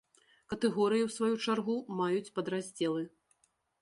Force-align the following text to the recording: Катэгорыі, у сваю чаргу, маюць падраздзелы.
Катэгорыі, 0.53 1.03
у 1.07 1.11
сваю 1.17 1.31
чаргу, 1.47 1.75
маюць 1.99 2.33
падраздзелы. 2.39 3.03